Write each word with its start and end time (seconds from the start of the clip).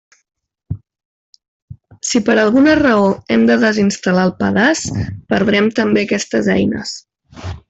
Si 2.11 2.21
per 2.29 2.37
alguna 2.43 2.73
raó 2.79 3.05
hem 3.35 3.45
de 3.51 3.59
desinstal·lar 3.67 4.25
el 4.31 4.35
pedaç, 4.43 4.83
perdrem 5.35 5.73
també 5.83 6.07
aquestes 6.09 6.51
eines. 6.57 6.97